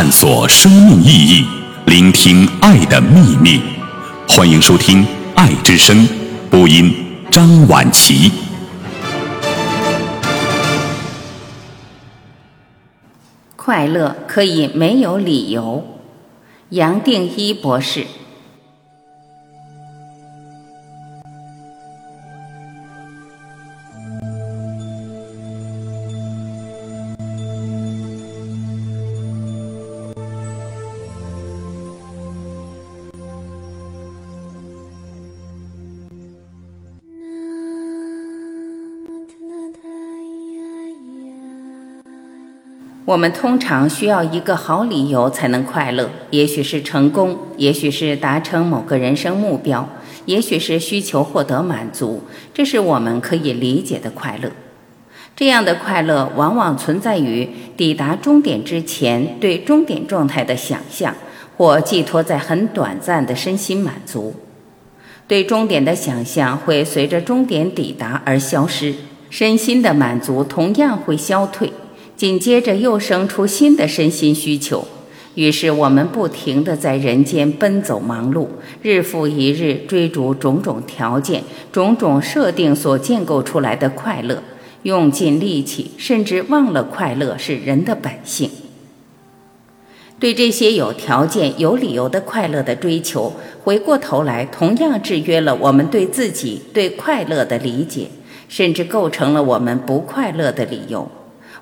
[0.00, 1.44] 探索生命意义，
[1.86, 3.60] 聆听爱的秘密。
[4.28, 5.02] 欢迎收听
[5.34, 6.06] 《爱之声》，
[6.48, 6.94] 播音
[7.32, 8.30] 张婉琪。
[13.56, 15.84] 快乐可以没有理由，
[16.68, 18.06] 杨定一博士。
[43.08, 49.88] 我们通常需要一个好理由才能快乐，也许是成功，也许是达成某个人生目标，
[50.26, 52.22] 也许是需求获得满足，
[52.52, 54.50] 这是我们可以理解的快乐。
[55.34, 57.48] 这样的快乐往往存在于
[57.78, 61.14] 抵达终点之前对终点状态的想象，
[61.56, 64.34] 或寄托在很短暂的身心满足。
[65.26, 68.94] 对终点的想象会随着终点抵达而消失，
[69.30, 71.72] 身心的满足同样会消退。
[72.18, 74.88] 紧接着又生出新的身心需求，
[75.36, 78.48] 于是我们不停地在人间奔走忙碌，
[78.82, 84.42] 日复一日追逐种种条件、种种设定所建构出来的快乐，
[84.82, 88.50] 用尽力气，甚至忘了快乐是人的本性。
[90.18, 93.32] 对这些有条件、有理由的快乐的追求，
[93.62, 98.08] 回过头来同样制约了我们对自己对快乐的理解，
[98.48, 101.08] 甚至构成了我们不快乐的理由。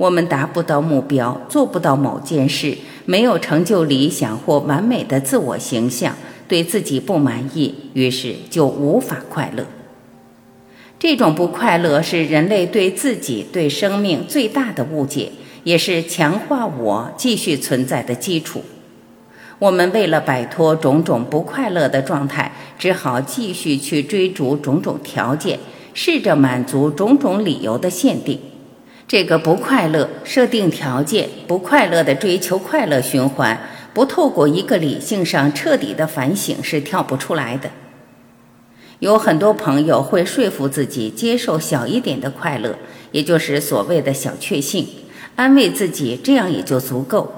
[0.00, 6.16] 我们达不到目标，做不到某件事，没有成就理想或完美的自我形象，
[6.48, 9.66] 对自己不满意，于是就无法快乐。
[10.98, 15.32] 这种不快乐是人类对自己、对生命最大的误解，
[15.64, 18.62] 也是强化我继续存在的基础。
[19.58, 25.58] 我们为了摆脱种种不快乐的状态，只好继续去追逐种种条件，
[25.92, 28.40] 试着满足种种理由的限定。
[29.10, 33.60] 这个不快乐设定条件，不快乐的追求快乐循环，
[33.92, 37.70] 不透过一个理性上彻底的反省是跳不出来的。
[39.00, 42.78] 有很多朋友会说服自己接受小一点的快乐，
[43.10, 44.86] 也就是所谓的小确幸，
[45.34, 47.32] 安慰自己这样也就足够。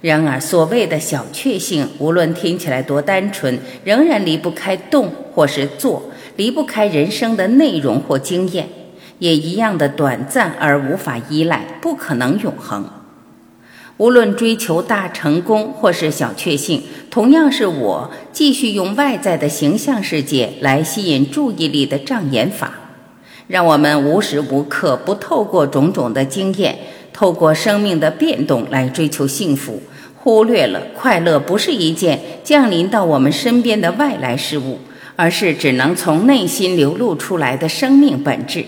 [0.00, 6.04] 然而，所谓的小确幸，无论听起来多单纯，仍然离不开动或是做，
[6.36, 8.68] 离不开人生的内容或经验。
[9.18, 12.88] 也一样的短暂而无法依赖，不可能永恒。
[13.96, 22.74] 无论追求大成功或是小确幸，同样是我继续用外在的形象世界来吸引注意力的障眼法，
[23.48, 26.78] 让我们无时无刻不透过种种的经验，
[27.12, 29.82] 透过生命的变动来追求幸福，
[30.14, 34.78] 忽略了快乐不是一件降临到我们身边的外来事物，
[35.16, 38.64] 而是只能从内心流露出来的生命本质。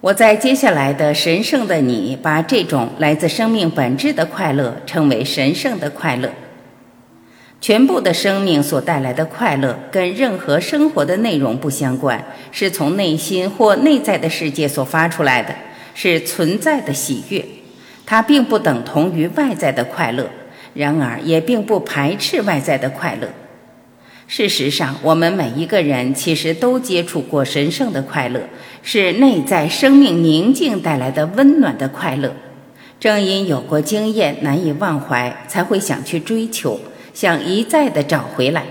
[0.00, 6.30] 我在接下来的神圣的你，把这种来自生命本质的快乐称为神圣的快乐。
[7.60, 15.54] 全部的生命所带来的快乐，跟任何生活的内容不相关，是从内心或内在的世界所发出来的，
[15.92, 17.44] 是存在的喜悦。
[18.06, 20.30] 它并不等同于外在的快乐，
[20.72, 23.28] 然而也并不排斥外在的快乐。
[24.30, 28.40] 事实上，我们每一个人其实都接触过神圣的快乐，
[28.80, 32.32] 是内在生命宁静带来的温暖的快乐。
[33.00, 36.78] 正因有过经验，难以忘怀，才会想去追求，
[37.12, 38.66] 想一再的找回来。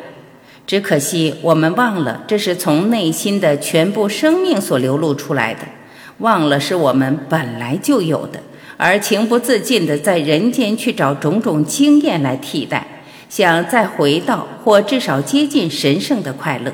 [0.66, 5.60] 只可惜我们忘了，这是从内心的全部生命所流露出来的，
[6.20, 8.40] 忘了是我们本来就有的，
[8.78, 12.99] 而情不自禁的在人间去找种种经验来替代。
[13.30, 16.74] 想再回到或至少接近神圣的快乐。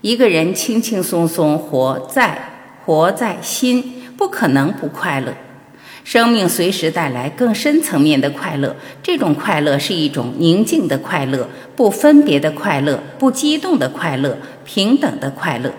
[0.00, 2.38] 一个人轻轻松松活在
[2.84, 5.34] 活在心，不可能不快乐。
[6.04, 15.70] 生命随时带来更深层面的快乐，这种快乐是一种宁静的快乐，不分别的快乐，不激动的快乐，平等的快乐。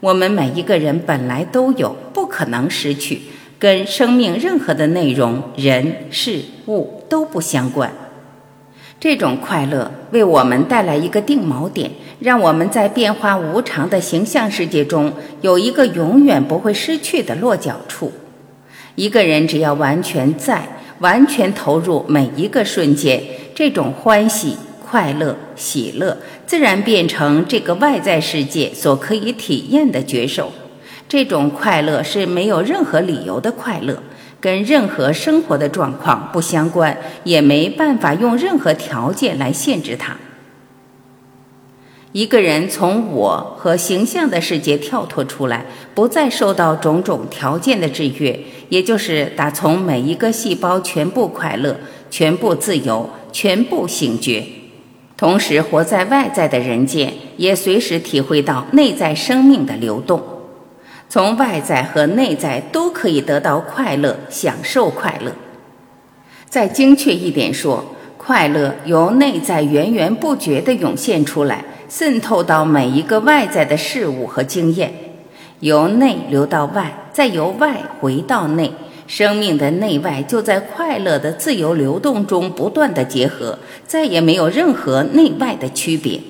[0.00, 3.22] 我们每一个人本来都有，不可能失去，
[3.58, 7.90] 跟生命任何的内容、人、事物都不相关。
[9.04, 11.90] 这种快乐为我们带来一个定锚点，
[12.20, 15.12] 让我们在变化无常的形象世界中
[15.42, 18.10] 有一个永远不会失去的落脚处。
[18.94, 20.66] 一个人只要完全在，
[21.00, 23.22] 完全投入每一个瞬间，
[23.54, 26.16] 这种欢喜、快乐、喜乐，
[26.46, 30.50] 自然变成这个外在世界所可以体验的觉受。
[31.06, 34.02] 这种快乐是没有任何理由的快乐。
[34.44, 36.94] 跟任何生活的状况不相关，
[37.24, 40.18] 也没办法用任何条件来限制它。
[42.12, 45.64] 一个人从我和形象的世界跳脱出来，
[45.94, 48.38] 不再受到种种条件的制约，
[48.68, 51.78] 也就是打从每一个细胞全部快乐、
[52.10, 54.44] 全部自由、全部醒觉，
[55.16, 60.22] 同时活在外在的人间，也随时体会到内在生命的流动，
[61.14, 65.30] 从外在和内在都可以得到快乐，享受快乐。
[66.48, 67.84] 再精确一点说，
[68.16, 71.64] 快乐由内在源源不绝地涌现出来。
[71.88, 74.92] 渗透到每一个外在的事物和经验，
[75.60, 78.72] 由内流到外，再由外回到内，
[79.06, 83.56] 生命的内外就在快乐的自由流动中不断的结合，
[83.86, 86.20] 再也没有任何内外的区别。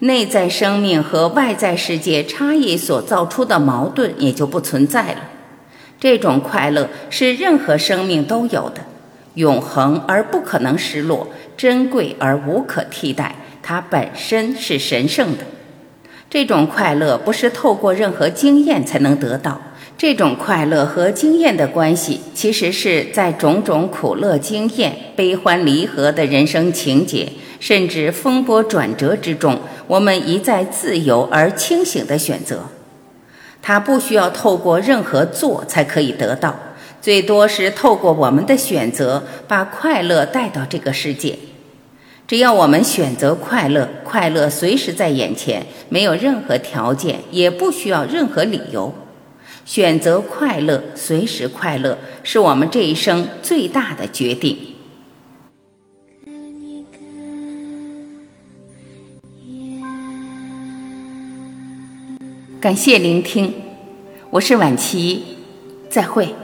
[0.00, 5.28] 内在生命和外在世界差异所造出的矛盾也就不存在了。
[5.98, 8.80] 这种快乐是任何生命都有的，
[9.34, 13.36] 永恒而不可能失落，珍贵而无可替代。
[13.62, 15.44] 它本身是神圣的，
[16.30, 19.60] 这种快乐不是透过任何经验才能得到。
[19.98, 27.30] 这种快乐和经验的关系，其实是在种种苦乐经验、悲欢离合的人生情节，
[27.60, 29.60] 甚至风波转折之中，
[29.90, 32.66] 我们一再自由而清醒的选择。
[33.60, 36.54] 它不需要透过任何做才可以得到，
[37.02, 41.36] 最多是透过我们的选择，把快乐带到这个世界。
[42.28, 48.94] 只要我们选择快乐，快乐随时在眼前，没有任何条件，也不需要任何理由。
[49.64, 54.56] 选择快乐，随时快乐，是我们这一生最大的决定。
[62.60, 63.54] 感谢聆听，
[64.28, 65.24] 我是婉琪，
[65.88, 66.34] 再会。